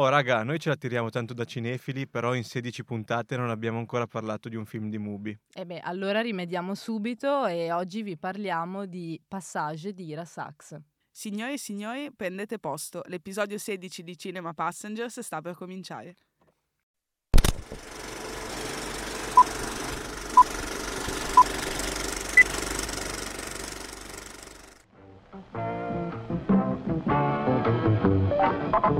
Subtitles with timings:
[0.00, 3.78] Oh raga, noi ce la tiriamo tanto da cinefili, però in 16 puntate non abbiamo
[3.78, 5.36] ancora parlato di un film di Mubi.
[5.52, 10.78] E beh, allora rimediamo subito e oggi vi parliamo di Passage di Ira Sachs.
[11.10, 16.14] Signore e signori, prendete posto, l'episodio 16 di Cinema Passengers sta per cominciare.
[28.88, 28.94] Ed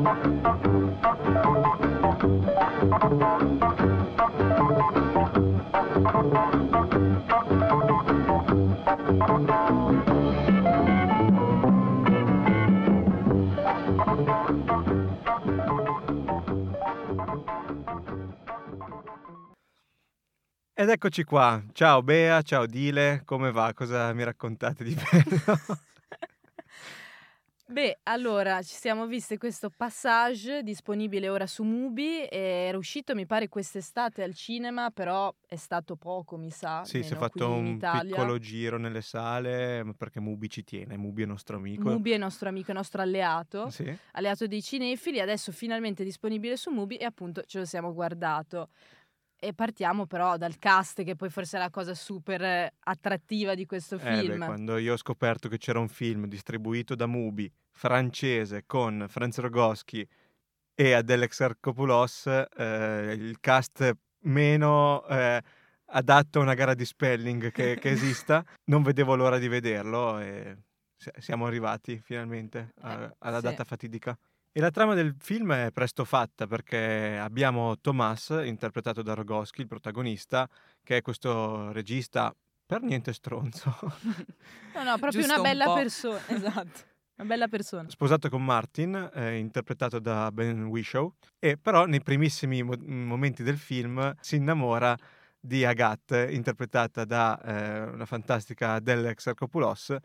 [20.90, 21.62] eccoci qua.
[21.72, 23.72] Ciao Bea, ciao Dile, come va?
[23.72, 25.78] Cosa mi raccontate di bello?
[27.70, 32.26] Beh, allora ci siamo viste questo Passage disponibile ora su Mubi.
[32.26, 36.82] Era uscito, mi pare, quest'estate al cinema, però è stato poco, mi sa.
[36.84, 41.26] Sì, si è fatto un piccolo giro nelle sale perché Mubi ci tiene, Mubi è
[41.26, 41.90] nostro amico.
[41.90, 43.94] Mubi è nostro amico, è nostro alleato, Sì.
[44.12, 45.20] alleato dei cinefili.
[45.20, 48.70] Adesso finalmente disponibile su Mubi e appunto ce lo siamo guardato.
[49.40, 53.66] E partiamo però dal cast, che poi forse è la cosa super eh, attrattiva di
[53.66, 54.44] questo Eh, beh, film.
[54.44, 60.06] quando io ho scoperto che c'era un film distribuito da Mubi, francese, con Franz Rogoschi
[60.74, 65.40] e Adele Exarchopoulos, eh, il cast meno eh,
[65.90, 70.56] adatto a una gara di spelling che, che esista, non vedevo l'ora di vederlo e
[70.96, 73.44] si- siamo arrivati finalmente a- Eh, alla sì.
[73.44, 74.18] data fatidica.
[74.58, 79.68] E la trama del film è presto fatta perché abbiamo Thomas, interpretato da Rogoschi, il
[79.68, 80.48] protagonista,
[80.82, 82.34] che è questo regista
[82.66, 83.72] per niente stronzo,
[84.74, 85.74] No, no, proprio Giusto una un bella po'.
[85.74, 86.18] persona.
[86.26, 86.80] Esatto,
[87.18, 87.88] una bella persona.
[87.88, 93.58] sposato con Martin, eh, interpretato da Ben Whishaw, e però nei primissimi mo- momenti del
[93.58, 94.96] film si innamora
[95.38, 99.96] di Agathe, interpretata da eh, una fantastica Adele Exarchopoulos,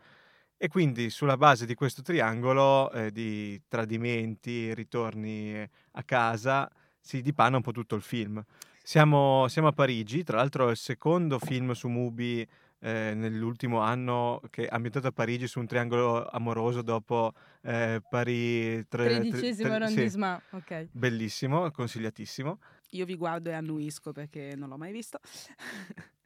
[0.64, 7.20] e quindi sulla base di questo triangolo eh, di tradimenti, ritorni eh, a casa, si
[7.20, 8.42] dipanna un po' tutto il film.
[8.82, 12.48] Siamo, siamo a Parigi, tra l'altro è il secondo film su Mubi
[12.78, 18.86] eh, nell'ultimo anno che ha ambientato a Parigi su un triangolo amoroso dopo eh, Paris
[18.88, 20.86] tre- tre- Tredicesimo tre- sì, arrondissement, ok.
[20.92, 22.58] bellissimo, consigliatissimo.
[22.92, 25.18] Io vi guardo e annuisco perché non l'ho mai visto.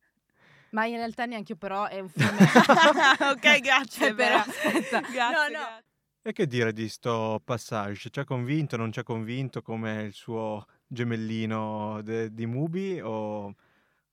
[0.71, 2.29] Ma in realtà neanche io però è un film...
[3.31, 4.07] ok, grazie.
[4.07, 5.01] Cioè, però, aspetta.
[5.01, 5.49] Grazie, No, no.
[5.49, 5.85] grazie.
[6.23, 8.11] E che dire di sto passage?
[8.11, 13.55] Ci ha convinto, non ci ha convinto come il suo gemellino de- di Mubi o,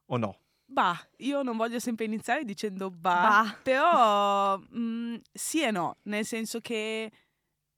[0.06, 0.40] o no?
[0.68, 3.60] Bah, io non voglio sempre iniziare dicendo bah, Bah.
[3.62, 7.12] però mm, sì e no, nel senso che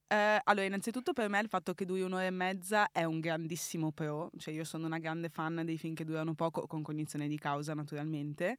[0.07, 3.91] eh, allora innanzitutto per me il fatto che duri un'ora e mezza è un grandissimo
[3.91, 7.37] pro, cioè io sono una grande fan dei film che durano poco con cognizione di
[7.37, 8.57] causa naturalmente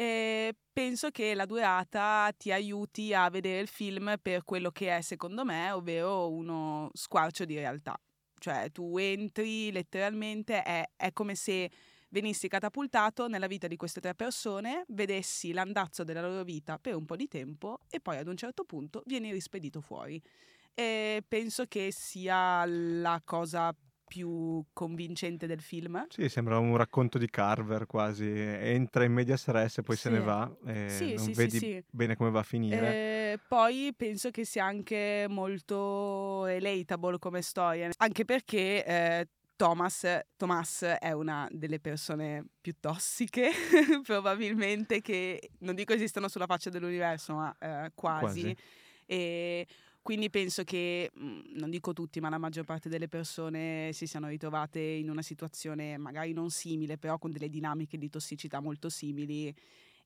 [0.00, 5.02] e penso che la durata ti aiuti a vedere il film per quello che è
[5.02, 8.00] secondo me, ovvero uno squarcio di realtà,
[8.38, 11.70] cioè tu entri letteralmente, è, è come se
[12.08, 17.04] venissi catapultato nella vita di queste tre persone, vedessi l'andazzo della loro vita per un
[17.04, 20.18] po' di tempo e poi ad un certo punto vieni rispedito fuori.
[20.80, 23.76] E penso che sia la cosa
[24.06, 26.02] più convincente del film.
[26.08, 30.20] Sì, sembra un racconto di Carver quasi, entra in medias res e poi se ne
[30.20, 30.24] Sì.
[30.24, 31.84] va e Sì, non sì, sì, vedi sì.
[31.90, 32.96] bene come va a finire.
[32.96, 40.82] Eh, poi penso che sia anche molto relatable come storia, anche perché eh, Thomas, Thomas
[40.82, 43.50] è una delle persone più tossiche,
[44.04, 48.54] probabilmente, che non dico esistono sulla faccia dell'universo, ma eh, quasi.
[48.54, 48.56] Quasi.
[49.06, 49.66] E
[50.02, 54.28] quindi penso che, mh, non dico tutti, ma la maggior parte delle persone si siano
[54.28, 59.54] ritrovate in una situazione magari non simile, però con delle dinamiche di tossicità molto simili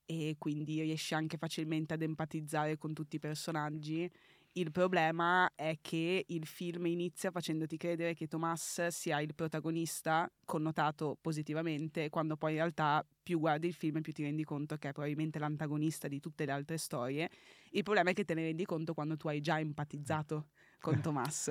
[0.06, 4.10] e quindi riesci anche facilmente ad empatizzare con tutti i personaggi.
[4.56, 11.19] Il problema è che il film inizia facendoti credere che Thomas sia il protagonista connotato
[11.20, 14.93] positivamente, quando poi in realtà più guardi il film più ti rendi conto che è
[14.93, 17.29] probabilmente l'antagonista di tutte le altre storie.
[17.70, 21.50] Il problema è che te ne rendi conto quando tu hai già empatizzato con Thomas.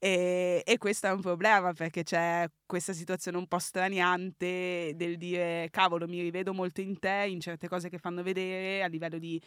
[0.00, 5.68] E, e questo è un problema perché c'è questa situazione un po' straniante del dire
[5.70, 9.40] cavolo mi rivedo molto in te, in certe cose che fanno vedere a livello di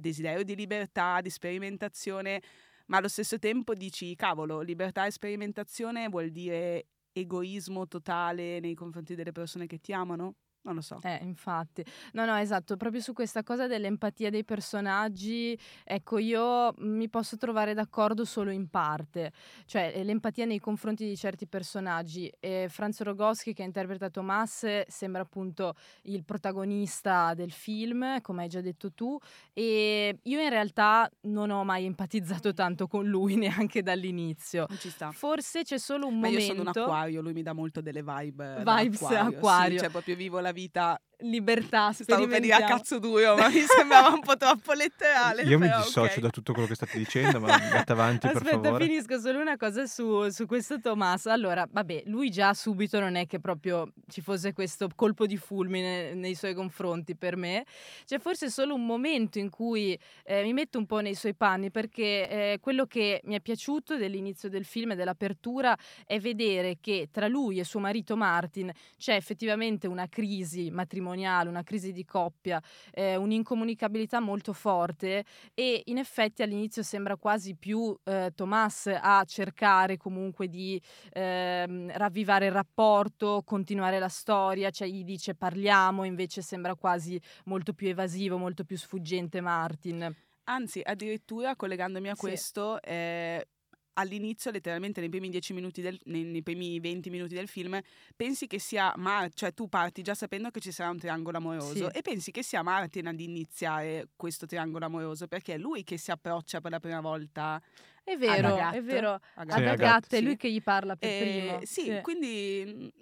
[0.00, 2.42] desiderio di libertà, di sperimentazione,
[2.86, 9.14] ma allo stesso tempo dici cavolo, libertà e sperimentazione vuol dire egoismo totale nei confronti
[9.14, 10.34] delle persone che ti amano?
[10.62, 10.98] Non lo so.
[11.02, 11.82] Eh, infatti.
[12.12, 17.72] No, no, esatto, proprio su questa cosa dell'empatia dei personaggi, ecco, io mi posso trovare
[17.72, 19.32] d'accordo solo in parte,
[19.64, 22.30] cioè eh, l'empatia nei confronti di certi personaggi.
[22.38, 28.60] E Franz Rogowski, che interpreta Tomas, sembra appunto il protagonista del film, come hai già
[28.60, 29.18] detto tu,
[29.54, 34.66] e io in realtà non ho mai empatizzato tanto con lui neanche dall'inizio.
[34.68, 35.10] Non ci sta.
[35.10, 36.54] Forse c'è solo un Ma io momento...
[36.54, 38.60] sono un acquario, lui mi dà molto delle vibe.
[38.62, 39.36] da Vibes acquario.
[39.36, 39.76] acquario.
[39.78, 41.00] Sì, cioè proprio vivo la vita.
[41.22, 42.76] Libertà, Stavo per dire a sperimentiamo.
[42.76, 45.42] cazzo duro, ma mi sembrava un po' troppo letterale.
[45.42, 46.18] Io mi dissocio ok.
[46.20, 48.84] da tutto quello che state dicendo, ma andate avanti per Aspetta, favore.
[48.86, 51.30] finisco solo una cosa su, su questo Tommaso.
[51.30, 56.14] Allora, vabbè, lui già subito non è che proprio ci fosse questo colpo di fulmine
[56.14, 57.64] nei suoi confronti per me.
[58.06, 61.70] C'è forse solo un momento in cui eh, mi metto un po' nei suoi panni
[61.70, 65.76] perché eh, quello che mi è piaciuto dell'inizio del film e dell'apertura
[66.06, 71.62] è vedere che tra lui e suo marito Martin c'è effettivamente una crisi matrimoniale, una
[71.62, 72.62] crisi di coppia,
[72.92, 75.24] eh, un'incomunicabilità molto forte
[75.54, 80.80] e in effetti all'inizio sembra quasi più eh, Tomas a cercare comunque di
[81.12, 87.72] ehm, ravvivare il rapporto, continuare la storia, cioè gli dice parliamo, invece sembra quasi molto
[87.72, 90.14] più evasivo, molto più sfuggente Martin.
[90.44, 92.20] Anzi, addirittura collegandomi a Sì.
[92.20, 93.46] questo, eh,
[93.94, 97.78] all'inizio, letteralmente nei primi 10 minuti del, nei, nei primi 20 minuti del film,
[98.16, 101.90] pensi che sia Mar- cioè tu parti già sapendo che ci sarà un triangolo amoroso
[101.90, 101.96] Sì.
[101.98, 106.10] e pensi che sia Martin ad iniziare questo triangolo amoroso perché è lui che si
[106.10, 107.60] approccia per la prima volta
[108.02, 108.78] È vero, Agathe.
[108.78, 109.12] è vero.
[109.12, 109.62] a Sì, Agathe.
[109.62, 110.24] Agathe, Agathe, è sì.
[110.24, 111.60] lui che gli parla per Eh, primo.
[111.64, 112.92] sì, quindi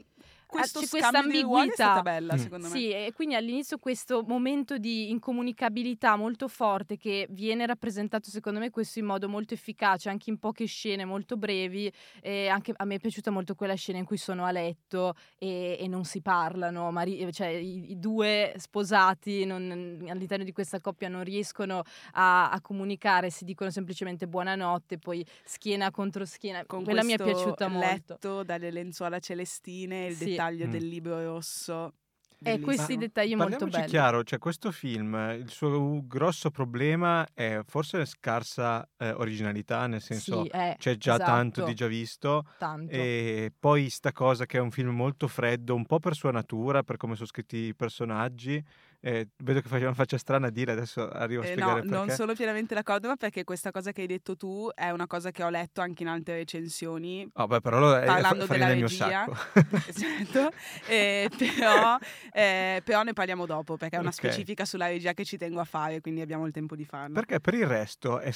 [0.49, 2.03] questo questa ruoli è stata ambiguità.
[2.03, 2.39] bella Mm.
[2.39, 2.73] secondo me.
[2.79, 8.71] Sì, e quindi all'inizio questo momento di incomunicabilità molto forte che viene rappresentato secondo me
[8.71, 12.97] questo in modo molto efficace, anche in poche scene molto brevi, e anche a me
[12.97, 16.91] è piaciuta molto quella scena in cui sono a letto e, e non si parlano,
[16.91, 22.61] mari- cioè i, i due sposati non- all'interno di questa coppia non riescono a, a
[22.61, 27.69] comunicare, si dicono semplicemente buonanotte, poi schiena contro schiena, Con quella mi è questo piaciuta
[27.69, 27.87] molto.
[28.09, 30.25] letto dalle lenzuola celestine, il Sì.
[30.39, 30.71] Dettaglio Mm.
[30.71, 31.95] del libro rosso.
[32.43, 32.99] E questi bellissimo.
[32.99, 33.91] dettagli molto Parliamoci belli.
[33.91, 40.45] chiaro, cioè questo film, il suo grosso problema è forse scarsa eh, originalità, nel senso
[40.45, 42.91] Sì, eh, c'è già tanto esatto, di già visto tanto.
[42.93, 46.83] e poi sta cosa che è un film molto freddo, un po' per sua natura,
[46.85, 48.65] per come sono scritti i personaggi.
[49.01, 51.81] Eh, vedo che faccio una faccia strana a dire, adesso arrivo a Eh, spiegare no,
[51.81, 51.95] perché.
[51.95, 55.31] non sono pienamente d'accordo, ma perché questa cosa che hai detto tu è una cosa
[55.31, 57.29] che ho letto anche in altre recensioni.
[57.35, 60.51] Oh, beh, però lo- è Parlando fa- della regia, certo,
[60.89, 61.97] eh, però,
[62.33, 64.15] eh, però ne parliamo dopo perché è una Ok.
[64.15, 67.15] specifica sulla regia che ci tengo a fare, quindi abbiamo il tempo di farlo.
[67.15, 68.33] Perché per il resto è,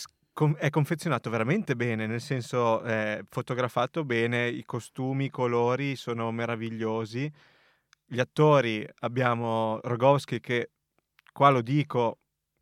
[0.58, 7.30] è confezionato veramente bene, nel senso è fotografato bene, i costumi, i colori sono meravigliosi.
[8.12, 10.72] Gli attori abbiamo Rogowski che
[11.32, 12.18] qua lo dico,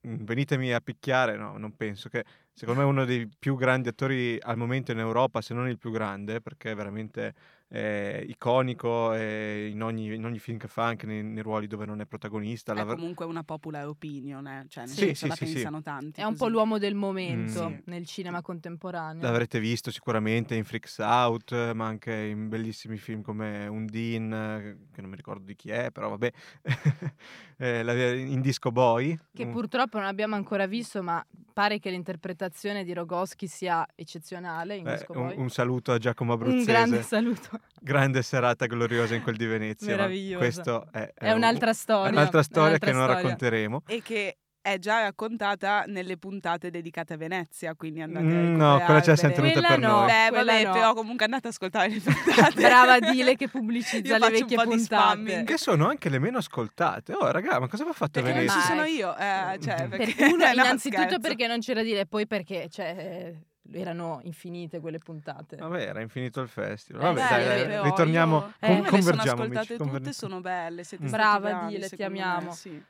[0.07, 3.89] mm, venitemi a picchiare, no, non penso che secondo me è uno dei più grandi
[3.89, 7.35] attori al momento in Europa, se non il più grande, perché veramente
[7.73, 11.87] eh, iconico eh, in, ogni, in ogni film che fa, anche nei, nei ruoli dove
[11.87, 12.73] non è protagonista.
[12.73, 15.53] È la- comunque una popular opinion, eh, cioè nel Sì, senso sì, la sì, sì.
[15.55, 16.21] pensano tanti.
[16.21, 16.51] È un po' così.
[16.53, 17.75] l'uomo del momento Mm.
[17.85, 19.23] nel cinema contemporaneo.
[19.23, 25.01] L'avrete visto sicuramente in Freaks Out, ma anche in bellissimi film come Undine, eh, che
[25.01, 26.33] non mi ricordo di chi è, però vabbè,
[27.63, 29.19] Eh, in Disco Boy.
[29.35, 34.77] Che un- purtroppo non abbiamo ancora visto, ma pare che l'interpretazione di Rogowski sia eccezionale
[34.77, 35.37] in eh, Disco un, Boy.
[35.39, 36.65] un saluto a Giacomo Un Abruzzese.
[36.73, 37.60] grande saluto.
[37.83, 39.89] Grande serata gloriosa in quel di Venezia.
[39.97, 40.37] Meravigliosa.
[40.39, 43.23] Questo è, È un'altra storia, È un'altra è storia un'altra che non storia.
[43.23, 43.83] racconteremo.
[43.87, 48.79] E che è già raccontata nelle puntate dedicate a Venezia, quindi andate a Mm, no,
[48.85, 49.33] quella recuperarvele.
[49.33, 49.89] tenuta Quella per no.
[49.89, 50.07] noi.
[50.07, 50.73] Beh, vabbè, no.
[50.73, 52.61] però comunque andate ad ascoltare le puntate.
[52.61, 55.45] Brava Dile che pubblicizza le vecchie puntate.
[55.45, 57.15] Che sono anche le meno ascoltate.
[57.15, 58.61] Oh, raga, ma cosa va fatto a Perché non Venezia?
[58.61, 61.21] ci sono io, eh, cioè, Per perché- Per uno, no, innanzitutto scherzo.
[61.21, 63.41] perché non c'era dire, poi perché cioè, eh,
[63.73, 65.57] erano infinite quelle puntate.
[65.57, 67.03] Vabbè, era infinito il festival.
[67.03, 69.21] Eh, Vabbè, sì, dai, dai, ritorniamo, io- con- Eh, me le sono convergiamo.
[69.43, 71.11] ascoltate amici, tutte, conver- sono belle, siete Mm.
[71.11, 72.53] Brava, bravi, Dile, ti secondo me, amiamo.
[72.53, 72.83] sì.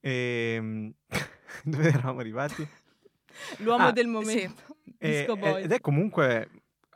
[0.00, 0.92] Ehm,
[1.64, 2.66] dove eravamo arrivati?
[3.58, 4.10] L'uomo Ah, del sì.
[4.10, 4.62] momento.
[4.98, 5.62] E- Disco Boy.
[5.62, 6.48] ed è comunque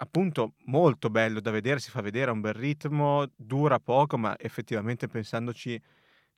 [0.03, 4.35] appunto molto bello da vedere, si fa vedere a un bel ritmo, dura poco, ma
[4.39, 5.81] effettivamente pensandoci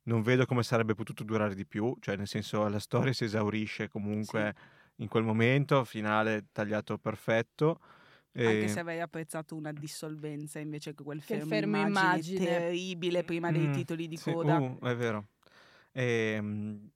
[0.05, 3.87] non vedo come sarebbe potuto durare di più, cioè nel senso la storia si esaurisce
[3.87, 4.53] comunque
[4.97, 7.79] in quel momento, finale tagliato perfetto.
[8.45, 12.31] Anche E- se avrei apprezzato una dissolvenza invece che quel Che fermo, fermo immagine, immagine.
[12.33, 14.61] terribile prima dei Mm, titoli di sì, coda.
[14.61, 15.29] uh, è vero.
[15.93, 16.91] Ehm,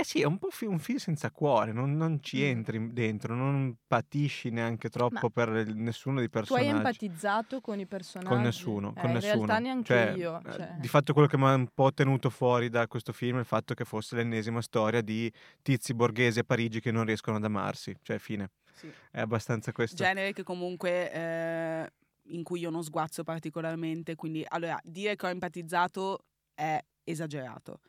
[0.00, 3.34] Eh sì, è un po' fi- un film senza cuore, non, non ci entri dentro,
[3.34, 6.68] non patisci neanche troppo per il- nessuno dei Tu hai personaggi.
[6.74, 8.30] empatizzato con i personaggi?
[8.32, 9.34] Con nessuno, Eh, con in nessuno.
[9.44, 10.40] realtà neanche Cioè, io.
[10.42, 10.74] eh, cioè.
[10.78, 13.44] Di fatto quello che mi ha un po' tenuto fuori da questo film è il
[13.44, 15.30] fatto che fosse l'ennesima storia di
[15.60, 17.94] tizi borghesi a Parigi che non riescono ad amarsi.
[18.00, 18.52] Cioè, fine.
[18.72, 18.90] Sì.
[19.10, 19.96] È abbastanza questo.
[19.96, 21.90] Genere che comunque eh,
[22.28, 26.20] in cui io non sguazzo particolarmente, quindi allora dire che ho empatizzato
[26.54, 27.80] è esagerato.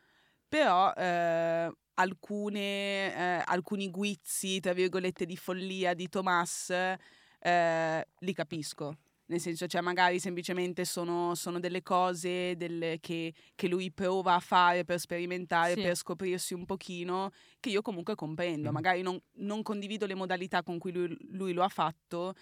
[0.46, 6.70] Però eh, alcune, eh, alcuni guizzi, tra virgolette, di follia di Thomas
[7.44, 8.96] eh, li capisco.
[9.26, 14.40] Nel senso, cioè, magari semplicemente sono, sono delle cose delle- che, che lui prova a
[14.40, 15.80] fare per sperimentare, Sì.
[15.82, 18.68] per scoprirsi un pochino, che io comunque comprendo.
[18.68, 18.74] Mhm.
[18.74, 22.34] Magari non, non condivido le modalità con cui lui, lui lo ha fatto,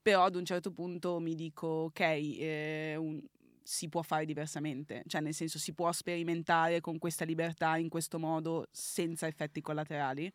[0.00, 3.20] però ad un certo punto mi dico, ok, eh, un-
[3.70, 8.18] si può fare diversamente, cioè nel senso si può sperimentare con questa libertà in questo
[8.18, 10.32] modo senza effetti collaterali.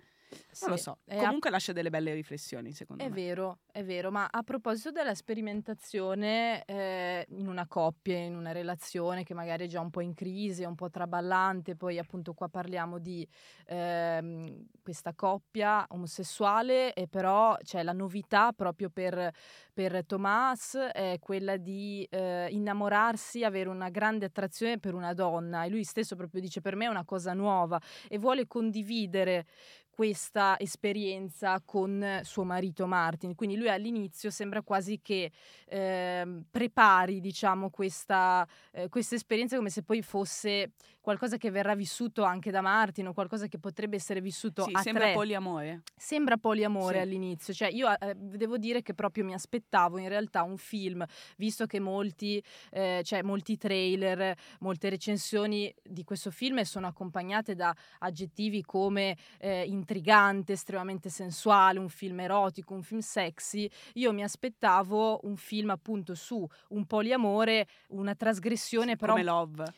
[0.59, 0.97] Non lo Sì, so.
[1.05, 3.15] è a- Comunque lascia delle belle riflessioni, secondo È me.
[3.15, 9.23] vero, è vero, ma a proposito della sperimentazione eh, in una coppia, in una relazione
[9.23, 12.47] che magari è già un po' in crisi, è un po' traballante, poi appunto qua
[12.47, 13.27] parliamo di
[13.65, 19.31] ehm, questa coppia omosessuale e però c'è la novità proprio per,
[19.73, 25.69] per Thomas è quella di eh, innamorarsi, avere una grande attrazione per una donna e
[25.69, 29.45] lui stesso proprio dice per me è una cosa nuova e vuole condividere
[29.93, 33.35] questa esperienza con suo marito Martin.
[33.35, 35.31] Quindi lui all'inizio sembra quasi che
[35.67, 42.23] ehm, prepari, diciamo, questa, eh, questa esperienza come se poi fosse qualcosa che verrà vissuto
[42.23, 45.13] anche da Martin o qualcosa che potrebbe essere vissuto Sì, a sembra tre.
[45.13, 45.81] poliamore.
[45.95, 47.01] Sembra poliamore Sì.
[47.01, 51.05] all'inizio, cioè io eh, devo dire che proprio mi aspettavo in realtà un film,
[51.37, 57.73] visto che molti, eh, cioè molti trailer, molte recensioni di questo film sono accompagnate da
[57.99, 65.19] aggettivi come eh, intrigante, estremamente sensuale, un film erotico, un film sexy, io mi aspettavo
[65.23, 69.73] un film appunto su un poliamore, una trasgressione però come Love.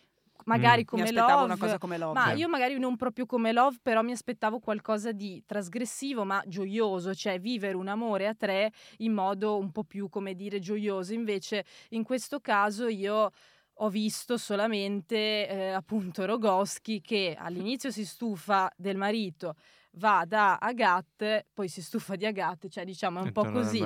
[0.45, 0.85] magari Mm.
[0.85, 2.13] come Mi aspettavo Love, una cosa come Love.
[2.13, 2.37] ma Sì.
[2.39, 7.39] io magari non proprio come Love, però mi aspettavo qualcosa di trasgressivo ma gioioso, cioè
[7.39, 11.13] vivere un amore a tre in modo un po' più, come dire, gioioso.
[11.13, 13.31] Invece in questo caso io
[13.79, 19.55] ho visto solamente eh, appunto Rogoschi che all'inizio si stufa del marito,
[19.97, 23.79] va da Agathe, poi si stufa di Agathe, cioè diciamo è un E po' così.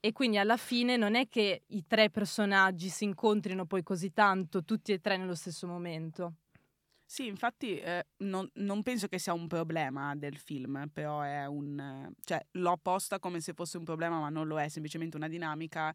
[0.00, 4.64] E quindi alla fine non è che i tre personaggi si incontrino poi così tanto,
[4.64, 6.34] tutti e tre nello stesso momento.
[7.06, 12.10] Sì, infatti eh, non, non penso che sia un problema del film, però è un...
[12.24, 15.94] cioè l'ho posta come se fosse un problema, ma non lo è, semplicemente una dinamica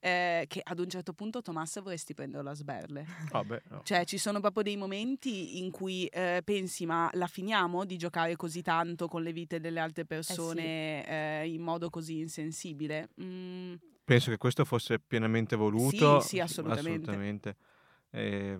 [0.00, 3.04] eh, che ad un certo punto Tommaso vorresti prenderlo a sberle.
[3.30, 3.80] Vabbè, no.
[3.84, 8.36] Cioè ci sono proprio dei momenti in cui eh, pensi ma la finiamo di giocare
[8.36, 13.10] così tanto con le vite delle altre persone eh, in modo così insensibile?
[13.22, 13.74] Mm,
[14.04, 16.20] Penso che questo fosse pienamente voluto.
[16.20, 16.90] Sì, sì, assolutamente.
[16.90, 17.56] assolutamente.
[18.10, 18.58] Eh,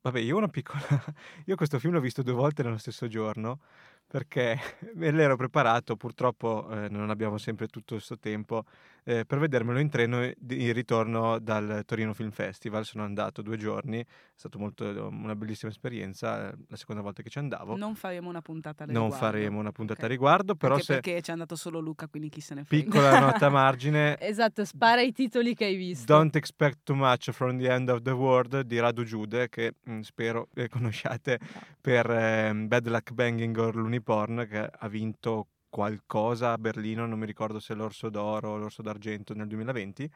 [0.00, 0.80] vabbè, io una piccola.
[1.46, 3.60] Io questo film l'ho visto due volte nello stesso giorno
[4.08, 4.58] perché
[4.94, 8.64] me l'ero preparato, purtroppo eh, non abbiamo sempre tutto questo tempo,
[9.08, 12.84] eh, per vedermelo in treno di- ritorno dal Torino Film Festival.
[12.84, 17.38] Sono andato due giorni, è stata una bellissima esperienza, eh, la seconda volta che ci
[17.38, 17.74] andavo.
[17.76, 19.24] non faremo una puntata al Non riguardo.
[19.26, 20.04] faremo una puntata Ok.
[20.04, 22.64] a riguardo, però Anche se perché ci è andato solo Luca, quindi chi se ne
[22.64, 22.84] frega.
[22.84, 26.04] piccola nota a margine, Esatto, spara i titoli che hai visto.
[26.12, 30.00] Don't expect too much from the end of the world di Radu Giude, che mm,
[30.00, 31.38] spero eh, conosciate
[31.80, 35.46] per ehm, Bad Luck Banging or Luniporn, che ha vinto
[35.78, 40.10] qualcosa a Berlino, non mi ricordo se l'Orso d'Oro o l'Orso d'Argento nel 2020.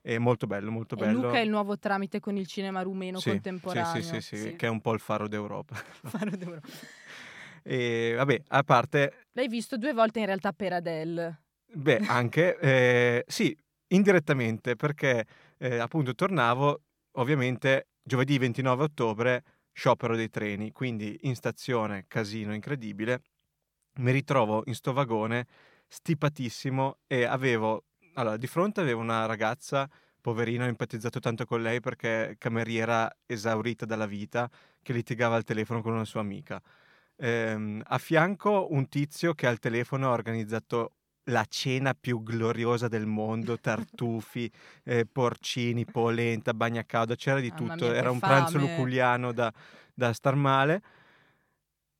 [0.00, 1.20] È molto bello, molto E bello.
[1.22, 4.02] Luca è il nuovo tramite con il cinema rumeno Sì, contemporaneo.
[4.02, 4.56] Sì, sì, sì, sì, sì.
[4.56, 5.76] che è un po' il faro d'Europa.
[6.02, 6.66] Faro d'Europa.
[7.62, 11.42] e vabbè, a parte L'hai visto due volte in realtà per Adele.
[11.72, 13.56] Beh, anche, eh, sì,
[13.88, 15.24] indirettamente, perché
[15.58, 16.82] eh, appunto tornavo,
[17.18, 23.22] ovviamente, giovedì 29 ottobre, sciopero dei treni, quindi in stazione, casino incredibile,
[23.98, 25.46] mi ritrovo in sto vagone
[25.88, 27.84] stipatissimo e avevo,
[28.14, 29.88] allora, di fronte avevo una ragazza,
[30.20, 34.50] poverina, ho empatizzato tanto con lei perché cameriera esaurita dalla vita,
[34.82, 36.60] che litigava al telefono con una sua amica.
[37.16, 40.92] Ehm, a fianco un tizio che al telefono ha organizzato
[41.28, 44.50] la cena più gloriosa del mondo, tartufi,
[44.84, 48.70] eh, porcini, polenta, bagna cauda, c'era di tutto, mia, era un pranzo fame.
[48.70, 49.52] luculiano da,
[49.94, 50.82] da star male.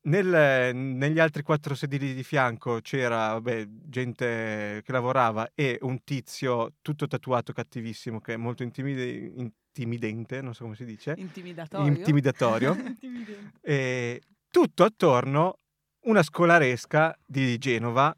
[0.06, 6.75] Nel- negli altri quattro sedili di fianco c'era vabbè, gente che lavorava e un tizio
[6.80, 11.86] tutto tatuato cattivissimo che è molto intimide- intimidente, non so come si dice, Intimidatorio.
[11.92, 12.76] intimidatorio.
[13.60, 15.58] e tutto attorno
[16.04, 18.16] una scolaresca di Genova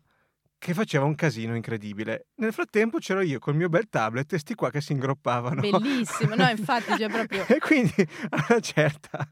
[0.58, 2.26] che faceva un casino incredibile.
[2.36, 5.60] Nel frattempo c'ero io col mio bel tablet e sti qua che si ingroppavano.
[5.60, 7.46] Bellissimo, no, infatti c'è proprio...
[7.46, 7.94] e quindi
[8.30, 9.26] a una certa,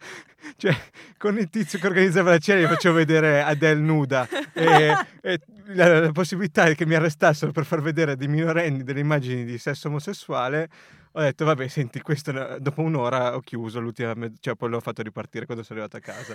[0.56, 0.74] cioè
[1.18, 5.40] con il tizio che organizzava la cena gli facevo vedere Adele nuda e, e
[5.74, 9.88] la, la, possibilità che mi arrestassero per far vedere dei minorenni delle immagini di sesso
[9.88, 10.68] omosessuale
[11.12, 15.46] ho detto vabbè senti questo dopo un'ora ho chiuso l'ultima cioè poi l'ho fatto ripartire
[15.46, 16.34] quando sono arrivato a casa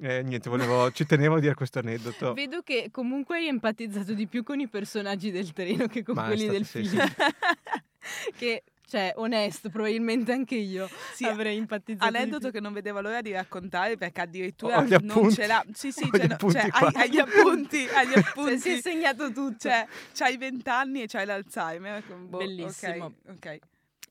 [0.00, 2.32] eh, niente, volevo, ci tenevo a dire questo aneddoto.
[2.34, 6.24] Vedo che comunque hai empatizzato di più con i personaggi del treno che con Ma
[6.26, 7.06] quelli stato, del sì, film.
[7.06, 7.14] sì.
[8.36, 12.10] che, cioè, onesto, probabilmente anche io Sì, avrei empatizzato.
[12.10, 12.52] di Aneddoto più.
[12.52, 15.34] che non vedevo l'ora di raccontare perché addirittura gli non appunti.
[15.34, 15.64] ce l'ha.
[15.72, 16.80] Sì, sì, cioè, gli no, appunti cioè, qua.
[16.88, 18.58] hai, hai gli appunti, hai gli Cioè, appunti.
[18.58, 19.56] si è segnato tutto.
[19.58, 22.02] Cioè, c'hai vent'anni e c'hai l'Alzheimer.
[22.26, 23.04] boh, Bellissimo.
[23.28, 23.58] Ok, ok.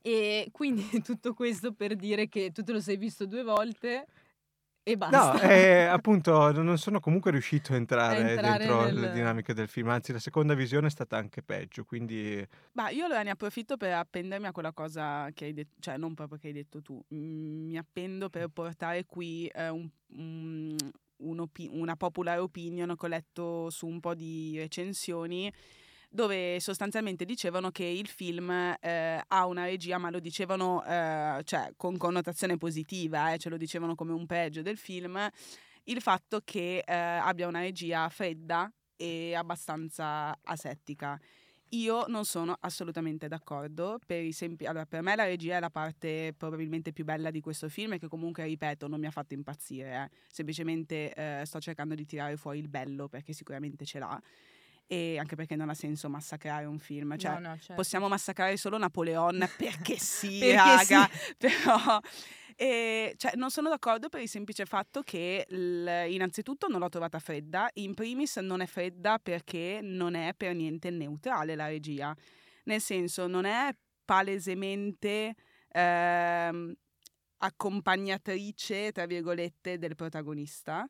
[0.02, 4.06] E quindi tutto questo per dire che tu te lo sei visto due volte
[4.84, 5.42] e No, basta.
[5.52, 9.68] eh, appunto non sono comunque riuscito a entrare, A entrare dentro nel- le dinamiche del
[9.68, 13.78] film, anzi la seconda visione è stata anche peggio, quindi Ma io allora ne approfitto
[13.78, 17.04] per appendermi a quella cosa che hai detto, cioè non proprio che hai detto tu,
[17.14, 20.76] Mm, mi appendo per portare qui eh, un- un-
[21.18, 25.52] un'opi- una popular opinion che ho letto su un po' di recensioni
[26.10, 31.74] dove sostanzialmente dicevano che il film eh, ha una regia, ma lo dicevano eh, cioè,
[31.78, 35.30] con connotazione positiva, eh, ce lo dicevano come un peggio del film,
[35.84, 41.20] il fatto che eh, abbia una regia fredda e abbastanza asettica.
[41.74, 44.00] Io non sono assolutamente d'accordo.
[44.04, 47.42] Per, i sempi- allora, per me la regia è la parte probabilmente più bella di
[47.42, 49.94] questo film e che comunque, ripeto, non mi ha fatto impazzire.
[50.06, 50.10] eh.
[50.32, 54.20] Semplicemente eh, sto cercando di tirare fuori il bello perché sicuramente ce l'ha.
[54.92, 57.16] E anche perché non ha senso massacrare un film.
[57.16, 57.76] Cioè, No, no, certo.
[57.76, 61.08] possiamo massacrare solo Napoleon perché sì, Perché raga.
[61.38, 62.00] Però
[62.56, 67.18] e, cioè, non sono d'accordo per il semplice fatto che l- innanzitutto non l'ho trovata
[67.20, 72.14] fredda, in primis non è fredda perché non è per niente neutrale la regia,
[72.64, 75.36] nel senso non è palesemente
[75.72, 76.74] ehm,
[77.38, 80.86] accompagnatrice, tra virgolette, del protagonista.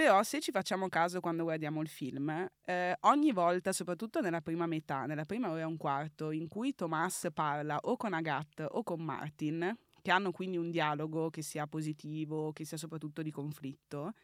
[0.00, 2.30] Però se ci facciamo caso quando guardiamo il film,
[2.64, 6.74] eh, ogni volta, soprattutto nella prima metà, nella prima ora e un quarto, in cui
[6.74, 11.66] Thomas parla o con Agathe o con Martin, che hanno quindi un dialogo che sia
[11.66, 14.14] positivo, che sia soprattutto di conflitto,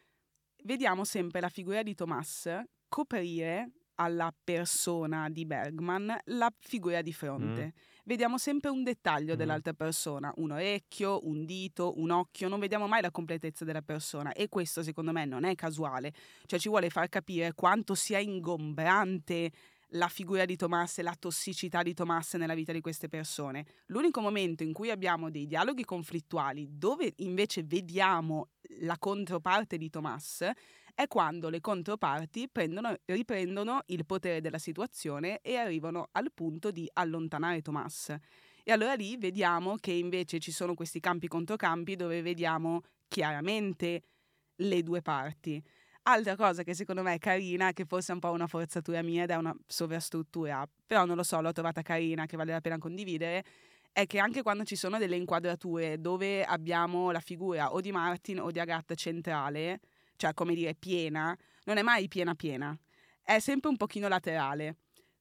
[0.65, 2.49] vediamo sempre la figura di Thomas
[2.89, 7.73] coprire alla persona di Bergman la figura di fronte.
[8.05, 9.37] Vediamo sempre un dettaglio Mm.
[9.37, 14.33] dell'altra persona, un orecchio, un dito, un occhio, non vediamo mai la completezza della persona
[14.33, 16.13] e questo secondo me non è casuale,
[16.47, 19.51] cioè ci vuole far capire quanto sia ingombrante
[19.91, 23.65] la figura di Tomas e la tossicità di Tomas nella vita di queste persone.
[23.87, 28.49] L'unico momento in cui abbiamo dei dialoghi conflittuali dove invece vediamo
[28.81, 30.49] la controparte di Tomas
[30.97, 36.89] è quando le controparti prendono- riprendono il potere della situazione e arrivano al punto di
[36.95, 38.17] allontanare Tomas.
[38.65, 44.05] E allora lì vediamo che invece ci sono questi campi controcampi dove vediamo chiaramente
[44.57, 45.63] le due parti.
[46.05, 49.25] Altra cosa che secondo me è carina, che forse è un po' una forzatura mia
[49.25, 52.79] ed è una sovrastruttura, però non lo so, l'ho trovata carina, che vale la pena
[52.79, 53.45] condividere,
[53.93, 58.41] è che anche quando ci sono delle inquadrature dove abbiamo la figura o di Martin
[58.41, 59.81] o di Agatha centrale,
[60.17, 62.77] cioè come dire piena, non è mai piena piena,
[63.23, 64.77] è sempre un pochino laterale.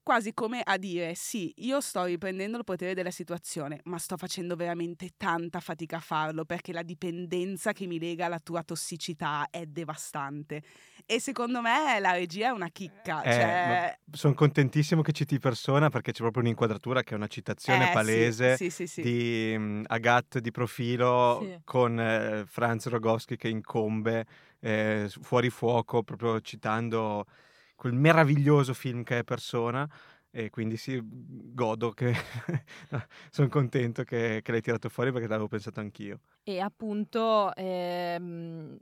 [0.05, 4.55] Quasi come a dire sì, io sto riprendendo il potere della situazione, ma sto facendo
[4.55, 9.65] veramente tanta fatica a farlo perché la dipendenza che mi lega alla tua tossicità è
[9.65, 10.61] devastante.
[11.07, 13.23] E secondo me la regia è una chicca.
[13.23, 13.99] Eh, cioè...
[14.11, 18.57] sono contentissimo che citi persona perché c'è proprio un'inquadratura che è una citazione eh, palese
[18.57, 19.01] sì, sì, sì.
[19.01, 21.61] di mm, Agathe di profilo Sì.
[21.63, 24.27] con eh, Franz Rogowski che incombe
[24.65, 27.25] eh, fuori fuoco, proprio citando
[27.75, 29.87] quel meraviglioso film che è Persona.
[30.31, 32.13] E quindi sì, godo che
[33.31, 36.19] sono contento che, che l'hai tirato fuori perché l'avevo pensato anch'io.
[36.47, 38.77] E appunto ehm,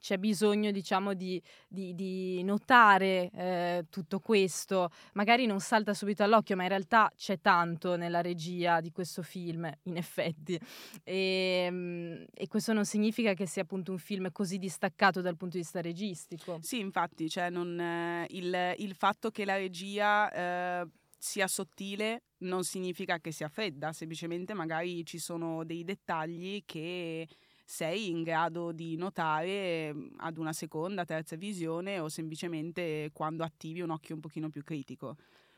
[0.00, 4.90] c'è bisogno, diciamo, di, di- di notare eh, tutto questo.
[5.12, 9.70] Magari non salta subito all'occhio, ma in realtà c'è tanto nella regia di questo film,
[9.84, 10.58] in effetti.
[11.04, 15.56] E, mm, e questo non significa che sia appunto un film così distaccato dal punto
[15.56, 16.58] di vista registico.
[16.60, 20.88] Sì, infatti, cioè non, eh, il, il fatto che la regia eh,
[21.26, 27.26] sia sottile non significa che sia fredda, semplicemente magari ci sono dei dettagli che
[27.64, 33.80] sei in grado di notare mm, ad una seconda, terza visione o semplicemente quando attivi
[33.80, 35.16] un occhio un pochino più critico.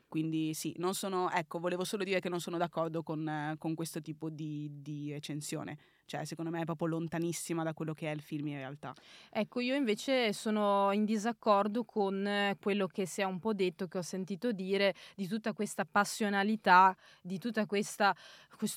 [0.09, 4.01] Quindi sì, non sono, ecco, volevo solo dire che non sono d'accordo con, con questo
[4.01, 5.77] tipo di, di recensione.
[6.09, 8.95] Cioè, secondo me è proprio lontanissima da quello che è il film in realtà.
[9.31, 13.89] Ecco, io invece sono in disaccordo con eh, quello che si è un po' detto,
[13.89, 18.15] che ho sentito dire, di tutta questa passionalità, di tutto questo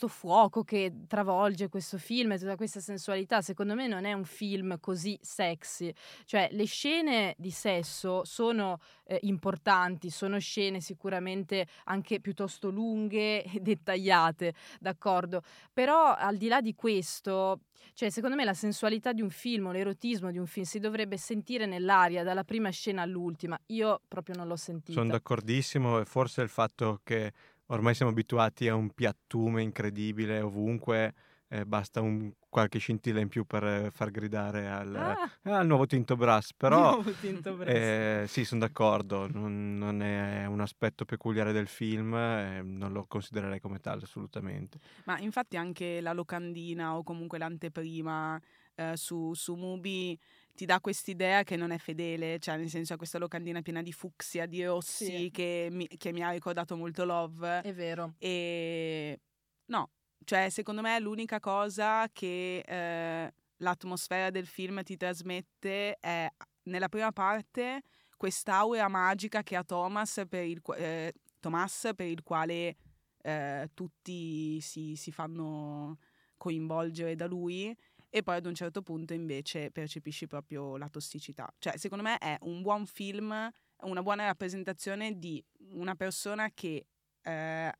[0.07, 3.41] fuoco che travolge questo film, tutta questa sensualità.
[3.41, 5.93] Secondo me non è un film così sexy.
[6.25, 13.59] Cioè, le scene di sesso sono eh, importanti, sono scene sicuramente anche piuttosto lunghe e
[13.61, 15.43] dettagliate, d'accordo?
[15.71, 17.61] Però al di là di questo, questo,
[17.93, 21.65] cioè secondo me la sensualità di un film, l'erotismo di un film si dovrebbe sentire
[21.65, 23.57] nell'aria dalla prima scena all'ultima.
[23.67, 24.93] Io proprio non l'ho sentito.
[24.93, 27.31] Sono d'accordissimo e forse il fatto che
[27.67, 31.13] ormai siamo abituati a un piattume incredibile ovunque
[31.51, 35.31] eh, basta un, qualche scintilla in più per far gridare al, ah.
[35.43, 36.53] al nuovo Tinto Brass.
[36.55, 37.67] Però tinto brass.
[37.67, 43.05] Eh, sì, sono d'accordo, non, non, è un aspetto peculiare del film, eh, non lo
[43.05, 44.79] considererei come tale assolutamente.
[45.03, 48.41] Ma infatti anche la locandina o comunque l'anteprima
[48.75, 50.17] eh, su, su Mubi
[50.55, 53.91] ti dà quest'idea che non è fedele, cioè nel senso ha questa locandina piena di
[53.91, 55.31] fucsia, di rossi, sì.
[55.31, 57.59] che, mi, che mi ha ricordato molto Love.
[57.61, 58.13] È vero.
[58.19, 59.19] E
[59.65, 59.89] no,
[60.23, 66.29] cioè, secondo me l'unica cosa che eh, l'atmosfera del film ti trasmette è
[66.63, 67.83] nella prima parte
[68.17, 72.75] quest'aura magica che ha Thomas per il, eh, Thomas per il quale
[73.23, 75.97] eh, tutti si, si fanno
[76.37, 77.75] coinvolgere da lui
[78.09, 81.51] e poi ad un certo punto invece percepisci proprio la tossicità.
[81.57, 83.49] Cioè, secondo me è un buon film,
[83.81, 86.85] una buona rappresentazione di una persona che
[87.21, 87.73] eh,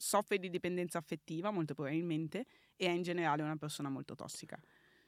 [0.00, 4.58] soffre di dipendenza affettiva, molto probabilmente, e è in generale una persona molto tossica.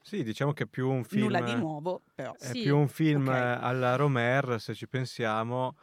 [0.02, 1.22] Sì, diciamo che è più un film...
[1.22, 2.34] Nulla di nuovo, però.
[2.34, 3.56] È sì, più un film okay.
[3.58, 5.76] alla Romer, se ci pensiamo,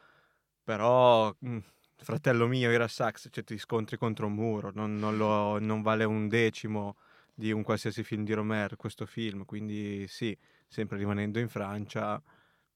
[0.63, 1.35] però...
[1.39, 1.59] Mh, mm,
[2.01, 6.05] fratello mio, era sax, cioè ti scontri contro un muro, non, non, lo, non vale
[6.05, 6.95] un decimo
[7.33, 12.21] di un qualsiasi film di Romer questo film, quindi sì, sempre rimanendo in Francia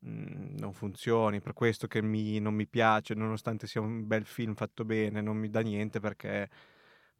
[0.05, 4.53] Mhmm, non funzioni, per questo che mi, non mi piace, nonostante sia un bel film
[4.53, 6.49] fatto bene, non mi dà niente perché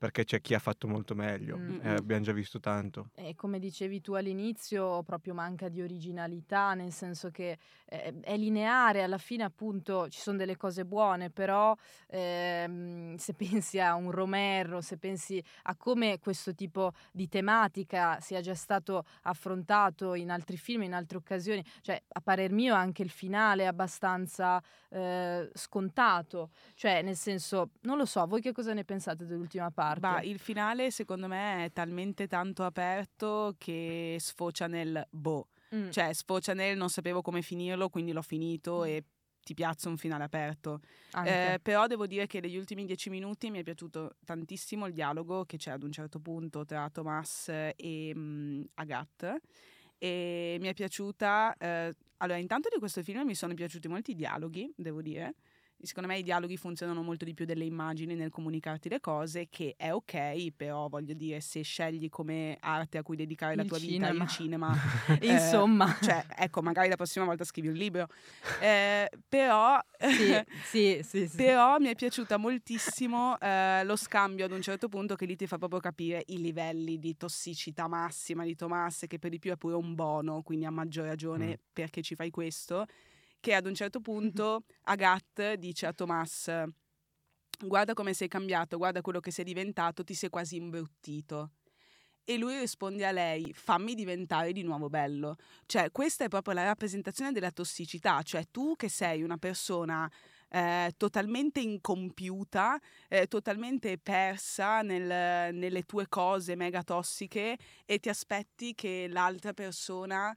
[0.04, 1.80] perché c'è chi ha fatto molto meglio, mm.
[1.82, 3.12] eh, abbiamo già visto tanto.
[3.16, 9.04] E come dicevi tu all'inizio, proprio manca di originalità, nel senso che eh, è lineare,
[9.04, 11.74] alla fine appunto ci sono delle cose buone, però
[12.08, 18.42] ehm, se pensi a un Romero, se pensi a come questo tipo di tematica sia
[18.42, 23.10] già stato affrontato in altri film, in altre occasioni, cioè a parer mio anche il
[23.10, 28.84] finale è abbastanza eh, scontato, cioè nel senso, non lo so, voi che cosa ne
[28.84, 29.92] pensate dell'ultima parte?
[29.99, 30.21] Parte.
[30.21, 35.47] Bah, il finale secondo me è talmente tanto aperto che sfocia nel boh.
[35.75, 35.89] Mm.
[35.89, 38.88] Cioè sfocia nel non sapevo come finirlo, quindi l'ho finito mm.
[38.88, 39.03] e
[39.43, 40.79] ti piazza un finale aperto.
[41.25, 45.43] Eh, però devo dire che negli ultimi dieci minuti mi è piaciuto tantissimo il dialogo
[45.45, 49.41] che c'è ad un certo punto tra Thomas e um, Agathe.
[49.97, 51.56] E mi è piaciuta.
[51.58, 55.36] Eh, allora, intanto di questo film mi sono piaciuti molti dialoghi, devo dire
[55.84, 59.76] secondo me i dialoghi funzionano molto di più delle immagini nel comunicarti le cose, che
[59.78, 64.12] è ok, però voglio dire, se scegli come arte a cui dedicare la tua cinema.
[64.12, 64.76] vita il cinema,
[65.19, 68.08] eh, insomma, cioè, ecco, magari la prossima volta scrivi un libro,
[68.62, 74.52] eh, però, sì, sì, sì, sì, però mi è piaciuta moltissimo eh, lo scambio ad
[74.52, 78.56] un certo punto che lì ti fa proprio capire i livelli di tossicità massima di
[78.56, 81.54] Tomas, che per di più è pure un bono, quindi a maggior ragione mm.
[81.74, 82.86] perché ci fai questo
[83.43, 86.49] che ad un certo punto Agathe dice a Thomas
[87.60, 91.51] guarda come sei cambiato, guarda quello che sei diventato, ti sei quasi imbruttito.
[92.23, 95.36] E lui risponde a lei, fammi diventare di nuovo bello.
[95.65, 100.10] Cioè, questa è proprio la rappresentazione della tossicità, cioè tu che sei una persona
[100.47, 102.79] eh, totalmente incompiuta,
[103.10, 110.34] eh, totalmente persa nel, nelle tue cose mega tossiche e ti aspetti che l'altra persona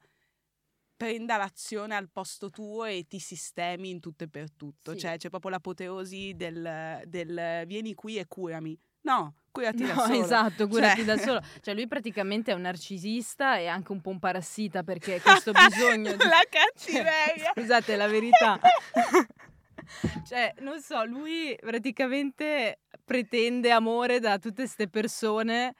[0.96, 4.92] prenda l'azione al posto tuo e ti sistemi in tutto e per tutto.
[4.92, 4.98] Sì.
[4.98, 8.78] Cioè c'è proprio l'apoteosi del, del vieni qui e curami.
[9.02, 10.24] No, curati no, da solo.
[10.24, 11.04] Esatto, curati cioè...
[11.04, 11.40] da solo.
[11.60, 16.12] Cioè lui praticamente è un narcisista e anche un po' un parassita perché questo bisogno
[16.16, 16.24] di...
[16.24, 17.52] La cattiveria!
[17.54, 18.58] Scusate, la verità.
[20.26, 25.74] cioè, non so, lui praticamente pretende amore da tutte queste persone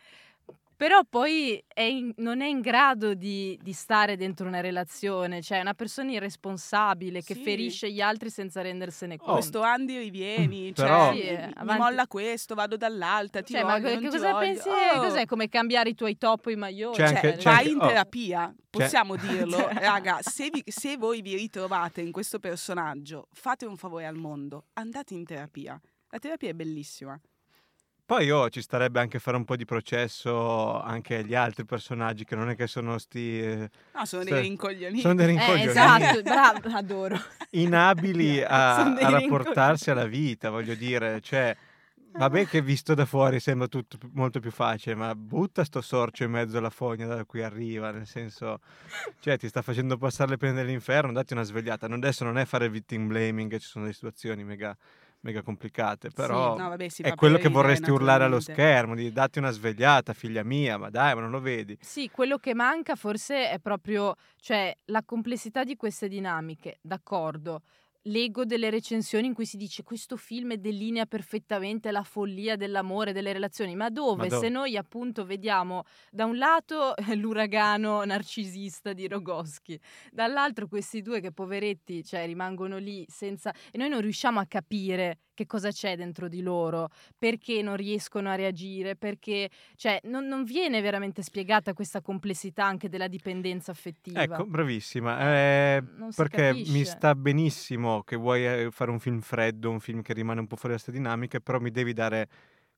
[0.77, 5.59] però poi è in- non è in grado di, di stare dentro una relazione, cioè
[5.59, 7.43] è una persona irresponsabile che Sì.
[7.43, 9.19] ferisce gli altri senza rendersene Oh.
[9.19, 9.33] conto.
[9.33, 13.73] Questo Andy rivieni, Però- cioè, Sì, eh, mi molla questo, vado dall'altra, ti Cioè, ma
[13.79, 14.39] voglio, che non ti cosa voglio.
[14.47, 14.69] pensi?
[14.69, 14.99] Oh.
[15.01, 16.95] Cos'è come cambiare i tuoi top o i maglioni?
[16.95, 17.87] Cioè, anche- c'è vai anche- in oh.
[17.87, 19.17] terapia, possiamo
[19.51, 19.57] dirlo.
[19.57, 24.17] Cioè- Raga, se, vi- se voi vi ritrovate in questo personaggio, fate un favore al
[24.17, 25.81] mondo, andate in terapia.
[26.11, 27.19] La terapia è bellissima.
[28.07, 32.37] Poi oh, ci starebbe anche fare un po' di processo anche agli altri personaggi che
[32.37, 34.31] non è che sono sti eh, No, sono Sì.
[34.31, 35.01] dei rincoglioniti.
[35.01, 37.21] sono dei Eh, rincoglioniti esatto, bravo, adoro.
[37.51, 41.57] inabili a, a rapportarsi alla vita, voglio dire, cioè
[42.13, 46.31] vabbè che visto da fuori sembra tutto molto più facile, ma butta sto sorcio in
[46.31, 48.61] mezzo alla fogna da cui arriva, nel senso
[49.19, 51.89] cioè ti sta facendo passare le pene dell'inferno, datti una svegliata.
[51.89, 54.77] Non- Adesso non è fare victim blaming, ci sono delle situazioni mega
[55.21, 59.39] mega complicate, però no, vabbè, si è quello che vorresti urlare allo schermo, di datti
[59.39, 61.77] una svegliata, figlia mia, ma dai, ma non lo vedi?
[61.81, 67.63] Sì, quello che manca forse è proprio, cioè, la complessità di queste dinamiche, d'accordo.
[68.07, 73.33] Leggo delle recensioni in cui si dice questo film delinea perfettamente la follia dell'amore, delle
[73.33, 74.23] relazioni, ma dove?
[74.23, 74.47] Ma dove?
[74.47, 79.79] Se noi appunto vediamo da un lato l'uragano narcisista di Rogoschi,
[80.13, 83.53] dall'altro questi due che poveretti, cioè, rimangono lì senza...
[83.71, 88.31] e noi non riusciamo a capire che cosa c'è dentro di loro, perché non riescono
[88.31, 94.23] a reagire, perché cioè, non, non viene veramente spiegata questa complessità anche della dipendenza affettiva.
[94.23, 95.21] Ecco, bravissima.
[95.21, 96.85] eh, si perché mi capisce.
[96.85, 100.57] sta benissimo che vuoi eh, fare un film freddo, un film che rimane un po'
[100.57, 102.29] fuori da queste dinamiche, però mi devi dare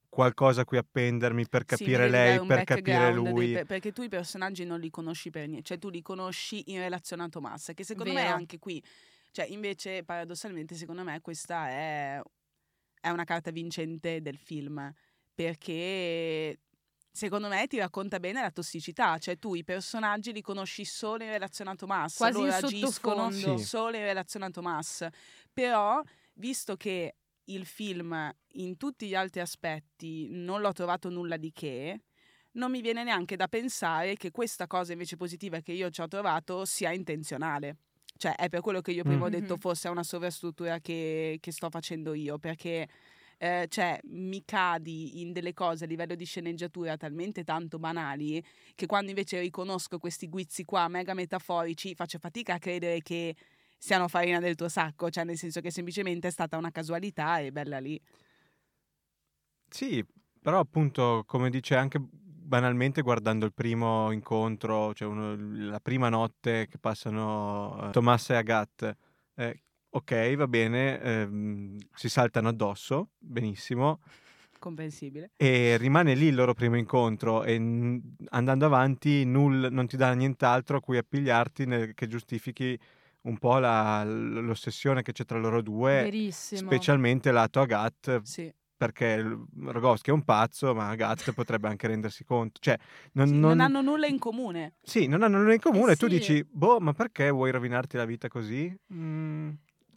[0.09, 3.49] qualcosa a cui appendermi per Sì, capire dare lei, un per capire background dei lui.
[3.49, 6.79] pe- perché tu i personaggi non li conosci per niente, cioè tu li conosci in
[6.79, 8.35] relazione a Tommaso, che secondo me Vero.
[8.35, 8.83] anche qui,
[9.31, 12.19] cioè invece paradossalmente secondo me questa è,
[13.01, 14.91] è una carta vincente del film,
[15.33, 16.59] perché
[17.19, 21.29] secondo me ti racconta bene la tossicità, cioè tu i personaggi li conosci solo in
[21.29, 23.29] relazione a Tommaso, Quasi loro agiscono.
[23.29, 23.57] Sì.
[23.57, 25.09] solo in relazione a Tommaso,
[25.51, 26.01] però
[26.35, 32.03] visto che il film in tutti gli altri aspetti non l'ho trovato nulla di che,
[32.53, 36.07] non mi viene neanche da pensare che questa cosa invece positiva che io ci ho
[36.07, 37.75] trovato sia intenzionale.
[38.15, 41.51] Cioè è per quello che io prima ho detto forse è una sovrastruttura che, che
[41.51, 42.87] sto facendo io, perché
[43.41, 48.43] eh, cioè, mi cadi in delle cose a livello di sceneggiatura talmente tanto banali
[48.75, 53.33] che quando invece riconosco questi guizzi qua mega metaforici faccio fatica a credere che
[53.77, 57.51] siano farina del tuo sacco, cioè nel senso che semplicemente è stata una casualità e
[57.53, 57.99] bella lì.
[59.69, 60.05] Sì,
[60.41, 65.35] però appunto, come dice anche banalmente guardando il primo incontro, cioè uno-
[65.69, 68.97] la prima notte che passano eh, Tommaso e Agathe,
[69.35, 74.01] eh, ok, va bene, ehm, si saltano addosso, benissimo,
[74.59, 75.31] Comprensibile.
[75.37, 77.99] e rimane lì il loro primo incontro e n-
[78.29, 82.77] andando avanti null- non ti dà nient'altro a cui appigliarti nel- che giustifichi
[83.21, 86.61] un po' la- l'ossessione che c'è tra loro due, Verissimo.
[86.71, 88.51] specialmente lato Agathe, Sì.
[88.77, 92.59] perché il- Rogowski è un pazzo, ma Agathe potrebbe anche rendersi conto.
[92.61, 92.77] Cioè,
[93.13, 94.75] non, Sì, non- non hanno nulla in comune.
[94.81, 95.93] sì, non hanno nulla in comune.
[95.93, 96.13] Eh tu sì.
[96.17, 98.73] dici, boh, ma perché vuoi rovinarti la vita così?
[98.93, 99.49] Mm,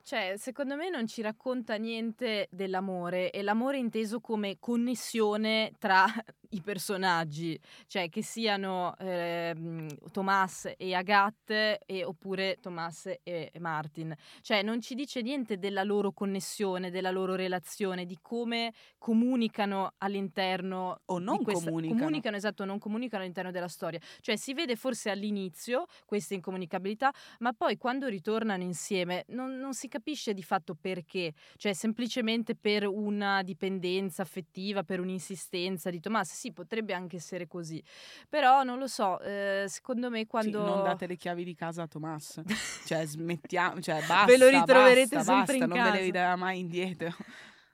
[0.04, 6.04] Cioè, secondo me non ci racconta niente dell'amore e l'amore inteso come connessione tra
[6.52, 14.12] i personaggi, cioè che siano ehm, Tomas e Agathe e, oppure Tomas e, Martin.
[14.40, 21.00] Cioè, non ci dice niente della loro connessione, della loro relazione, di come comunicano all'interno
[21.06, 22.00] O non questa- comunicano.
[22.00, 24.00] comunicano, esatto, non comunicano all'interno della storia.
[24.20, 29.88] Cioè, si vede forse all'inizio questa incomunicabilità, ma poi quando ritornano insieme non, non si
[29.92, 36.50] capisce di fatto perché, cioè semplicemente per una dipendenza affettiva, per un'insistenza di Tommaso, sì
[36.50, 37.83] potrebbe anche essere così,
[38.28, 40.64] però non lo so, eh, secondo me Sì, quando...
[40.64, 42.42] non date le chiavi di casa a Tommaso.
[42.87, 45.94] cioè, smettiamo, cioè, basta, Ve lo ritroverete basta, sempre basta, non ve casa.
[45.96, 47.14] le ridarà mai indietro.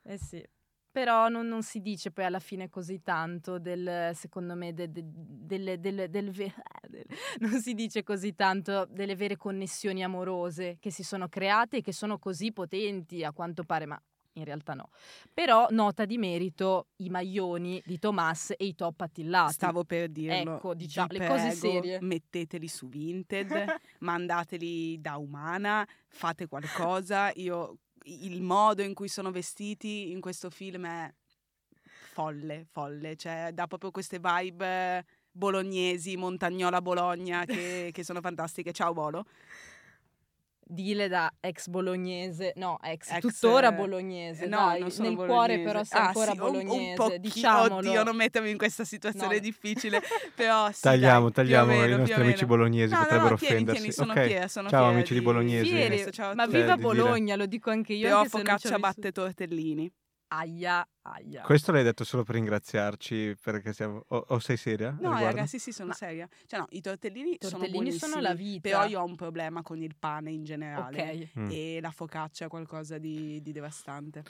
[0.03, 0.45] Eh sì.
[0.91, 5.03] Però non, non si dice poi alla fine così tanto del, secondo me, de- de-
[5.05, 6.55] delle- delle- del ve-
[6.89, 7.07] del-
[7.41, 11.93] non si dice così tanto delle vere connessioni amorose che si sono create e che
[11.93, 14.01] sono così potenti a quanto pare, ma
[14.35, 14.91] in realtà no.
[15.35, 19.53] Però nota di merito i maglioni di Tomas e i top attillati.
[19.53, 20.57] Stavo per dirlo.
[20.57, 22.01] Ecco, diciamo, le cose prego, serie.
[22.01, 23.51] Metteteli su Vinted,
[24.01, 27.31] mandateli da umana, fate qualcosa.
[27.35, 31.13] Io il modo in cui sono vestiti in questo film è
[32.13, 38.73] folle, folle, cioè dà proprio queste vibe bolognesi, Montagnola Bologna che, che sono fantastiche.
[38.73, 39.25] Ciao Bolo.
[40.71, 45.17] Dile da ex bolognese, no, ex, Ex, tuttora eh, bolognese, no, dai, non sono nel
[45.17, 45.63] cuore bolognese.
[45.63, 47.75] però sei Ah, ancora sì, un- un bolognese, pochi- diciamolo.
[47.77, 49.41] Oddio, non mettermi in questa situazione No.
[49.41, 50.01] difficile,
[50.37, 53.81] però sì, tagliamo, dai, tagliamo meno, i nostri amici bolognesi, No, potrebbero no, tieni, offendersi.
[53.81, 55.69] tieni, sono Ok, fiera, sono ciao fiera amici di di- bolognesi.
[55.71, 56.77] Fieri, Ciao, ma viva.
[56.77, 58.03] Bologna, lo dico anche io.
[58.07, 59.91] Però anche se non ci ho focaccia batte tortellini.
[60.31, 61.41] Aia, aia.
[61.43, 64.05] Questo l'hai detto solo per ringraziarci perché siamo...
[64.09, 64.91] O, o sei seria?
[64.91, 65.25] No, riguardo?
[65.25, 66.29] ragazzi, sì, sono Ma- seria.
[66.47, 68.11] Cioè, no, i tortellini, I sono tortellini buonissimi.
[68.11, 68.69] sono la vita.
[68.69, 71.01] Però io ho un problema con il pane in generale.
[71.33, 71.39] Ok.
[71.39, 71.49] Mm.
[71.51, 74.23] E la focaccia è qualcosa di, di devastante.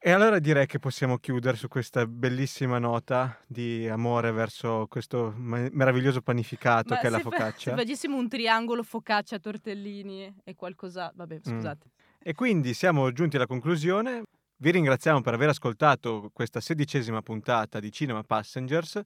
[0.00, 5.70] E allora direi che possiamo chiudere su questa bellissima nota di amore verso questo me-
[5.72, 7.70] meraviglioso panificato Ma che è la se fa- focaccia.
[7.70, 11.10] se facessimo un triangolo focaccia, tortellini e qualcosa...
[11.14, 11.52] Vabbè, Mm.
[11.54, 11.90] scusate.
[12.22, 14.22] E quindi siamo giunti alla conclusione.
[14.60, 19.00] Vi ringraziamo per aver ascoltato questa sedicesima puntata di Cinema Passengers.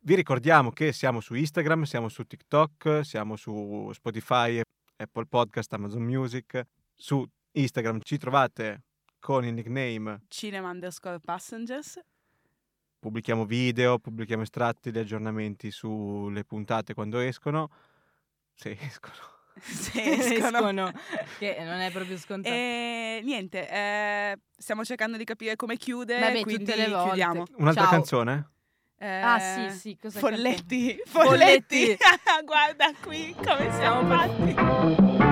[0.00, 4.60] Vi ricordiamo che siamo su Instagram, siamo su TikTok, siamo su Spotify,
[4.96, 6.62] Apple Podcast, Amazon Music.
[6.94, 8.82] Su Instagram ci trovate
[9.18, 11.98] con il nickname Cinema underscore passengers.
[12.98, 17.70] pubblichiamo video, pubblichiamo estratti di aggiornamenti sulle puntate quando escono.
[18.52, 19.31] Se escono.
[19.60, 20.90] Se escono.
[21.38, 22.54] che non è proprio scontato.
[22.54, 27.04] E niente, eh, stiamo cercando di capire come chiudere, Vabbè, quindi tutte le volte.
[27.04, 27.44] chiudiamo.
[27.56, 27.90] Un'altra Ciao.
[27.92, 28.50] canzone?
[28.98, 31.84] Eh, Ah, sì, sì, cosa Folletti, Folletti.
[31.86, 31.96] folletti.
[32.46, 35.31] Guarda qui come siamo fatti.